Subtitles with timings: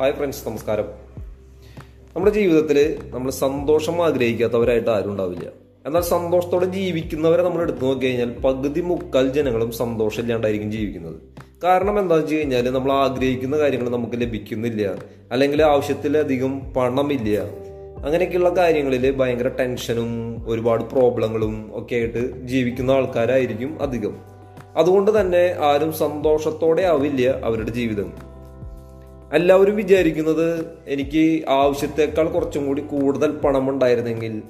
[0.00, 0.88] Hi friends നമസ്കാരം.
[2.16, 5.48] നമ്മുടെ ജീവിതത്തിൽ നമ്മൾ സന്തോഷം ആഗ്രഹിക്കാത്തവരായിട്ട് ആരും ഉണ്ടാവില്ല.
[5.86, 11.16] എന്നാൽ സന്തോഷത്തോടെ ജീവിക്കുന്നവരെ നമ്മൾ എടുത്തു നോക്കി കഴിഞ്ഞാൽ പകുതി മുക്കാൽ ജനങ്ങളും സന്തോഷമില്ലാണ്ടായിരിക്കും ജീവിക്കുന്നത്.
[11.64, 14.94] കാരണം എന്താണെന്ന് വെച്ച് കഴിഞ്ഞാൽ നമ്മൾ ആഗ്രഹിക്കുന്ന കാര്യങ്ങൾ നമുക്ക് ലഭിക്കുന്നില്ല.
[15.32, 17.40] അല്ലെങ്കിൽ ആവശ്യത്തിലധികം പണമില്ല.
[18.04, 24.16] അങ്ങനെയൊക്കെയുള്ള കാര്യങ്ങളിൽ ഭയങ്കര ടെൻഷനും ഒരുപാട് പ്രോബ്ലങ്ങളും ഒക്കെ ആയിട്ട് ജീവിക്കുന്ന ആൾക്കാരായിരിക്കും അധികം.
[24.76, 28.27] അതുകൊണ്ട് തന്നെ ആരും സന്തോഷത്തോടെ ആവില്ല അവരുടെ ജീവിതം.
[29.34, 34.42] എല്ലാവരും വിചാരിക്കുന്നത് എനിക്ക് ആവശ്യത്തെക്കാൾ കുറച്ചും കൂടി കൂടുതൽ പണം ഉണ്ടായിരുന്നെങ്കിൽ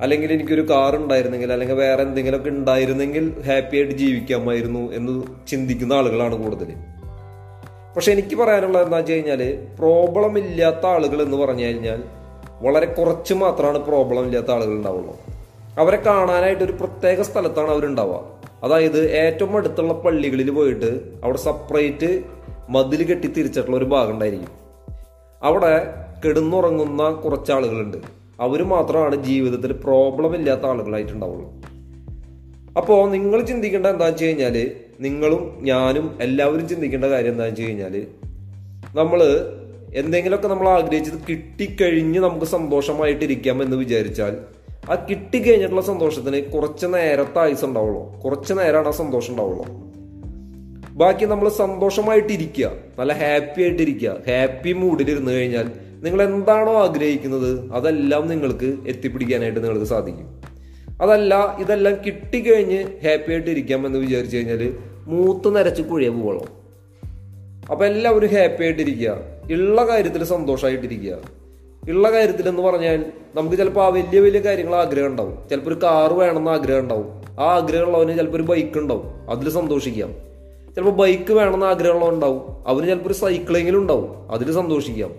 [0.00, 6.66] അല്ലെങ്കിൽ എനിക്കൊരു കാർ ഉണ്ടായിരുന്നെങ്കിൽ അല്ലെങ്കിൽ വേറെ എന്തെങ്കിലുമൊക്കെ ഉണ്ടായിരുന്നെങ്കിൽ ഹാപ്പി ആയിട്ട് ജീവിക്കാമായിരുന്നു എന്ന് ചിന്തിക്കുന്ന ആളുകളാണ് കൂടുതൽ.
[7.96, 12.02] പക്ഷെ എനിക്ക് പറയാനുള്ളത് എന്താ വെച്ച് കഴിഞ്ഞാൽ പ്രോബ്ലം ഇല്ലാത്ത ആളുകൾ എന്ന് പറഞ്ഞു കഴിഞ്ഞാൽ
[12.62, 15.16] വളരെ കുറച്ച് മാത്രമാണ് പ്രോബ്ലം ഇല്ലാത്ത ആളുകൾ ഉണ്ടാവുള്ളൂ.
[15.78, 18.20] അവരെ കാണാനായിട്ട് ഒരു പ്രത്യേക സ്ഥലത്താണ് അവരുണ്ടാവുക.
[18.64, 22.22] അതായത് ഏറ്റവും അടുത്തുള്ള പള്ളികളിൽ പോയിട്ട് അവിടെ സെപ്പറേറ്റ്
[22.68, 24.52] മതിൽ കെട്ടി തിരിച്ചിട്ടുള്ള ഒരു ഭാഗം ഉണ്ടായിരിക്കും
[25.42, 27.96] അവിടെ കിടന്നുറങ്ങുന്ന കുറച്ച് ആളുകളുണ്ട്
[28.40, 31.52] അവർ മാത്രമാണ് ജീവിതത്തിൽ പ്രോബ്ലം ഇല്ലാത്ത ആളുകളായിട്ടുണ്ടാവുള്ളൂ.
[32.76, 38.06] അപ്പോൾ നിങ്ങൾ ചിന്തിക്കേണ്ട എന്താണെന്ന് വെച്ച് കഴിഞ്ഞാൽ നിങ്ങളും ഞാനും എല്ലാവരും ചിന്തിക്കേണ്ട കാര്യം എന്താണെന്ന് വെച്ച് കഴിഞ്ഞാൽ
[38.94, 39.22] നമ്മൾ
[39.94, 44.36] എന്തെങ്കിലുമൊക്കെ നമ്മൾ ആഗ്രഹിച്ചത് കിട്ടിക്കഴിഞ്ഞ് നമുക്ക് സന്തോഷമായിട്ടിരിക്കാം എന്ന് വിചാരിച്ചാൽ
[44.90, 48.20] ആ കിട്ടിക്കഴിഞ്ഞിട്ടുള്ള സന്തോഷത്തിന് കുറച്ച് നേരത്തെ ആയുസ് ഉണ്ടാവുള്ളൂ.
[48.20, 49.83] കുറച്ച് നേരമാണ് ആ സന്തോഷം ഉണ്ടാവുള്ളൂ.
[50.94, 52.70] ബാക്കി നമ്മൾ സന്തോഷമായിട്ടിരിക്കുക.
[52.98, 54.16] നല്ല ഹാപ്പി ആയിട്ടിരിക്കുക.
[54.28, 55.70] ഹാപ്പി മൂഡിൽ ഇരുന്നു കഴിഞ്ഞാൽ
[56.02, 60.42] നിങ്ങൾ എന്താണോ ആഗ്രഹിക്കുന്നത് അതെല്ലാം നിങ്ങൾക്ക് എത്തിപ്പിടിക്കാനായിട്ട് നിങ്ങൾക്ക് സാധിക്കും.
[61.02, 64.76] അതല്ല ഇതെല്ലാം കിട്ടിക്കഴിഞ്ഞ് ഹാപ്പി ആയിട്ട് ഇരിക്കാം എന്ന് വിചാരിച്ചു കഴിഞ്ഞാൽ
[65.06, 66.48] മൂത്ത് നരച്ച് കുഴിയ പോകണം.
[67.70, 69.18] അപ്പൊ എല്ലാവരും ഹാപ്പി ആയിട്ടിരിക്കുക.
[69.52, 71.18] ഉള്ള കാര്യത്തിൽ സന്തോഷമായിട്ടിരിക്കുക
[71.90, 73.04] ഉള്ള കാര്യത്തിൽ എന്ന് പറഞ്ഞാൽ
[73.34, 75.48] നമുക്ക് ചിലപ്പോൾ ആ വലിയ വലിയ കാര്യങ്ങൾ ആഗ്രഹം ഉണ്ടാവും.
[75.50, 77.06] ചിലപ്പോൾ ഒരു കാറ് വേണമെന്ന് ആഗ്രഹം ഉണ്ടാവും.
[77.40, 79.30] ആ ആഗ്രഹമുള്ളവന് ചിലപ്പോൾ ഒരു ബൈക്ക് ഉണ്ടാവും.
[79.30, 80.33] അതിൽ സന്തോഷിക്കാം.
[80.74, 84.32] ചിലപ്പോൾ ബൈക്ക് വേണമെന്ന് ആഗ്രഹമുള്ളവനുണ്ടാവും അവന് ചിലപ്പോൾ ഒരു സൈക്കിളെങ്കിലും ഉണ്ടാവും.
[84.32, 85.10] അതിൽ സന്തോഷിക്കാം.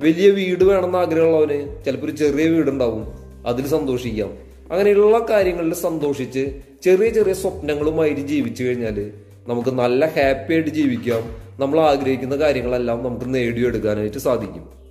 [0.00, 3.06] വലിയ വീട് വേണമെന്ന് ആഗ്രഹമുള്ളവന് ചിലപ്പോൾ ഒരു ചെറിയ വീടുണ്ടാവും.
[3.46, 4.30] അതിൽ സന്തോഷിക്കാം.
[4.70, 9.10] അങ്ങനെയുള്ള കാര്യങ്ങളിൽ സന്തോഷിച്ച് ചെറിയ ചെറിയ സ്വപ്നങ്ങളുമായിട്ട് ജീവിച്ചു കഴിഞ്ഞാൽ
[9.48, 11.22] നമുക്ക് നല്ല ഹാപ്പി ആയിട്ട് ജീവിക്കാം.
[11.60, 14.81] നമ്മൾ ആഗ്രഹിക്കുന്ന കാര്യങ്ങളെല്ലാം നമുക്ക് നേടിയെടുക്കാനായിട്ട് സാധിക്കും.